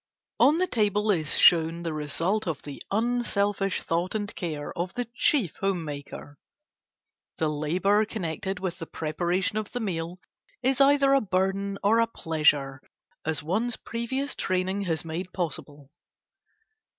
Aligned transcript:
On 0.39 0.57
the 0.57 0.65
table 0.65 1.11
is 1.11 1.37
shown 1.37 1.83
the 1.83 1.93
result 1.93 2.47
of 2.47 2.63
the 2.63 2.81
unselfish 2.89 3.83
thought 3.83 4.15
and 4.15 4.33
care 4.35 4.75
of 4.75 4.95
the 4.95 5.05
chief 5.15 5.57
home 5.57 5.85
maker. 5.85 6.39
The 7.37 7.47
labor 7.49 8.03
connected 8.05 8.59
with 8.59 8.79
the 8.79 8.87
preparation 8.87 9.59
of 9.59 9.71
the 9.73 9.79
meal 9.79 10.17
is 10.63 10.81
either 10.81 11.13
a 11.13 11.21
burden 11.21 11.77
or 11.83 11.99
a 11.99 12.07
pleasure 12.07 12.81
as 13.25 13.43
one's 13.43 13.75
previous 13.77 14.33
training 14.33 14.81
has 14.85 15.05
made 15.05 15.31
possible. 15.33 15.91